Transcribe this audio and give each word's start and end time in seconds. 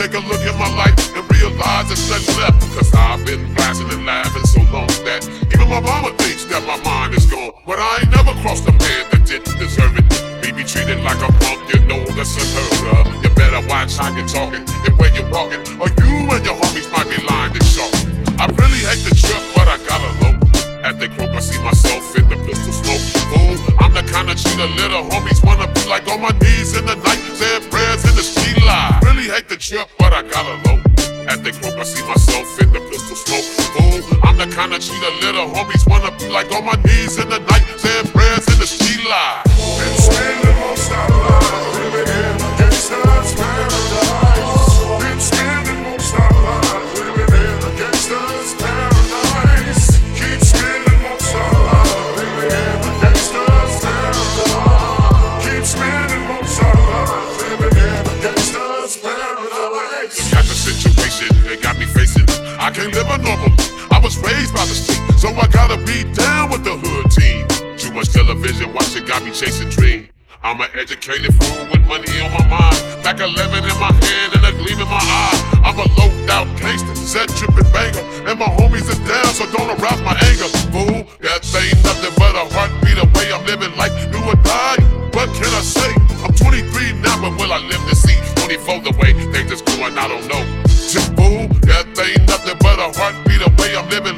take 0.00 0.16
a 0.16 0.28
look 0.32 0.40
at 0.48 0.56
my 0.56 0.70
life 0.80 0.96
and 1.12 1.28
realize 1.36 1.84
there's 1.92 2.08
nothing 2.08 2.40
left. 2.40 2.56
Cause 2.72 2.88
I've 2.96 3.20
been 3.26 3.52
blasting 3.52 3.90
and 3.92 4.06
laughing 4.06 4.46
so 4.48 4.64
long 4.72 4.88
that 5.04 5.28
even 5.52 5.68
my 5.68 5.80
mama 5.80 6.16
thinks 6.16 6.48
that 6.48 6.64
my 6.64 6.80
mind 6.80 7.12
is 7.12 7.26
gone. 7.28 7.52
But 7.68 7.76
I 7.76 8.00
ain't 8.00 8.10
never 8.16 8.32
crossed 8.40 8.64
a 8.64 8.72
man 8.72 9.02
that 9.12 9.28
didn't 9.28 9.60
deserve 9.60 9.92
it. 10.00 10.08
Me 10.40 10.56
be 10.56 10.64
treated 10.64 11.04
like 11.04 11.20
a 11.20 11.28
punk, 11.44 11.60
you 11.68 11.84
know 11.84 12.00
that's 12.16 12.32
unheard 12.32 12.96
of. 12.96 13.12
You 13.20 13.28
better 13.36 13.60
watch 13.68 14.00
how 14.00 14.08
you're 14.16 14.24
talking 14.24 14.64
and 14.88 14.92
where 14.96 15.12
you're 15.12 15.28
walking, 15.28 15.60
or 15.76 15.92
you 16.00 16.32
and 16.32 16.40
your 16.48 16.56
homies 16.56 16.88
might 16.88 17.08
be 17.12 17.20
lying 17.28 17.52
to 17.52 17.60
sharp. 17.60 17.92
I 18.40 18.48
really 18.56 18.80
hate 18.88 19.04
the 19.04 19.12
trip, 19.12 19.42
but 19.52 19.68
I 19.68 19.76
gotta 19.84 20.10
low. 20.24 20.34
At 20.80 20.96
the 20.96 21.12
croak, 21.12 21.36
I 21.36 21.44
see 21.44 21.60
myself 21.60 22.08
in 22.16 22.24
the 22.32 22.40
pistol 22.48 22.72
smoke. 22.72 23.04
Fool, 23.28 23.52
I'm 23.84 23.92
the 23.92 24.00
kind 24.08 24.32
of 24.32 24.40
cheater 24.40 24.70
little 24.80 25.04
homies 25.12 25.44
wanna 25.44 25.68
be 25.76 25.84
like 25.84 26.08
on 26.08 26.24
my 26.24 26.32
knees 26.40 26.72
in 26.72 26.88
the 26.88 26.96
night, 26.96 27.20
saying 27.36 27.68
prayers 27.68 28.09
the 29.50 29.56
trip, 29.56 29.88
but 29.98 30.12
I 30.12 30.22
got 30.22 30.46
a 30.46 30.54
low. 30.62 30.78
At 31.26 31.42
the 31.42 31.50
croak, 31.50 31.74
I 31.74 31.82
see 31.82 32.06
myself 32.06 32.46
in 32.62 32.70
the 32.70 32.78
pistol 32.86 33.18
smoke. 33.18 33.42
Fool, 33.74 33.98
I'm 34.22 34.38
the 34.38 34.46
kind 34.54 34.72
of 34.72 34.78
cheater 34.78 35.10
little 35.26 35.50
homies 35.50 35.82
wanna 35.90 36.14
be 36.18 36.30
like 36.30 36.46
on 36.54 36.64
my 36.64 36.78
knees 36.86 37.18
in 37.18 37.28
the 37.28 37.40
night, 37.50 37.59
can't 62.80 62.94
live 62.94 63.10
a 63.12 63.18
normal. 63.20 63.52
I 63.92 64.00
was 64.00 64.16
raised 64.24 64.54
by 64.54 64.64
the 64.64 64.72
street, 64.72 65.04
so 65.20 65.28
I 65.36 65.46
gotta 65.52 65.76
be 65.84 66.08
down 66.16 66.50
with 66.50 66.64
the 66.64 66.80
hood 66.80 67.10
team. 67.12 67.44
Too 67.76 67.92
much 67.92 68.08
television 68.08 68.72
watching 68.72 69.04
got 69.04 69.22
me 69.22 69.30
chasing 69.32 69.68
dream. 69.68 70.08
I'm 70.42 70.60
an 70.62 70.72
educated 70.72 71.36
fool 71.36 71.68
with 71.68 71.84
money 71.84 72.08
on 72.24 72.32
my 72.32 72.44
mind. 72.48 72.80
Back 73.04 73.20
11 73.20 73.36
in 73.36 73.76
my 73.76 73.92
hand 73.92 74.32
and 74.32 74.44
a 74.48 74.52
gleam 74.56 74.80
in 74.80 74.88
my 74.88 74.96
eye. 74.96 75.60
I'm 75.60 75.76
a 75.76 75.84
low 76.00 76.08
out 76.32 76.48
gangster, 76.56 76.96
set 76.96 77.28
tripping 77.36 77.68
banger. 77.68 78.00
And 78.24 78.40
my 78.40 78.48
homies 78.56 78.88
is 78.88 79.00
down, 79.04 79.28
so 79.36 79.44
don't 79.52 79.68
arouse 79.76 80.00
my 80.00 80.16
anger. 80.32 80.48
Fool, 80.72 81.04
that 81.20 81.44
ain't 81.52 81.76
nothing 81.84 82.14
but 82.16 82.32
a 82.32 82.48
heartbeat 82.56 82.96
away. 82.96 83.28
I'm 83.28 83.44
living 83.44 83.76
like 83.76 83.92
do 84.08 84.24
or 84.24 84.40
die. 84.40 84.80
What 85.12 85.28
can 85.36 85.52
I 85.52 85.60
say? 85.60 85.92
I'm 86.24 86.32
23 86.32 86.96
now, 87.04 87.20
but 87.20 87.36
will 87.36 87.52
I 87.52 87.60
live 87.60 87.84
to 87.92 87.94
see 87.94 88.16
24 88.48 88.88
the 88.88 88.96
way 88.96 89.12
things 89.36 89.52
is 89.52 89.60
going? 89.60 89.98
I 89.98 90.08
don't 90.08 90.24
know. 90.32 90.69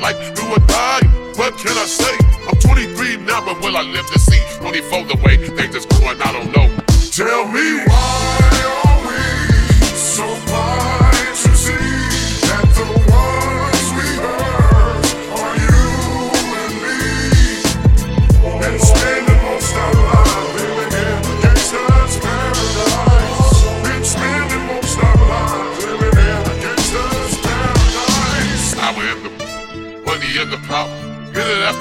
Like 0.00 0.16
do 0.34 0.42
or 0.48 0.58
die. 0.66 1.06
What 1.36 1.56
can 1.56 1.76
I 1.76 1.86
say? 1.86 2.16
I'm 2.48 2.58
23 2.58 3.18
now, 3.18 3.44
but 3.44 3.60
will 3.60 3.76
I 3.76 3.82
live 3.82 4.06
to 4.06 4.18
see 4.18 4.40
24 4.58 5.04
the 5.04 5.16
way 5.24 5.36
things 5.36 5.74
is 5.74 5.86
going? 5.86 6.20
I 6.20 6.32
don't 6.32 6.50
know. 6.56 6.68
Tell 7.12 7.46
me 7.48 7.84
why 7.86 8.39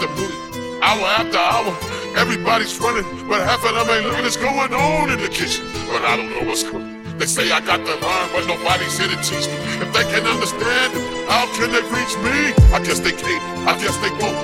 after 0.01 0.83
hour 0.83 1.05
after 1.19 1.37
hour. 1.37 1.73
Everybody's 2.17 2.77
running, 2.79 3.05
but 3.27 3.41
half 3.41 3.63
of 3.65 3.75
them 3.75 3.89
ain't 3.89 4.05
looking 4.05 4.23
what's 4.23 4.37
going 4.37 4.73
on 4.73 5.09
in 5.11 5.19
the 5.19 5.29
kitchen. 5.29 5.65
But 5.87 6.03
I 6.03 6.17
don't 6.17 6.29
know 6.29 6.47
what's 6.47 6.63
coming. 6.63 7.03
They 7.17 7.25
say 7.25 7.51
I 7.51 7.59
got 7.59 7.79
the 7.83 7.95
learn, 7.99 8.27
but 8.31 8.47
nobody's 8.47 8.97
here 8.97 9.09
to 9.09 9.19
teach 9.21 9.47
me. 9.47 9.59
If 9.83 9.91
they 9.93 10.03
can't 10.03 10.25
understand 10.25 10.93
how 11.27 11.45
can 11.53 11.71
they 11.71 11.83
reach 11.91 12.15
me? 12.23 12.55
I 12.73 12.79
guess 12.83 12.99
they 12.99 13.11
can't. 13.11 13.43
I 13.67 13.77
guess 13.77 13.95
they 13.97 14.09
won't. 14.23 14.38